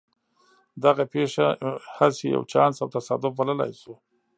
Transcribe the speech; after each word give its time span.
دغه 0.83 1.03
پېښه 1.13 1.45
هسې 1.97 2.25
يو 2.35 2.43
چانس 2.51 2.75
او 2.83 2.87
تصادف 2.95 3.31
بللای 3.39 3.71
شو. 3.81 3.93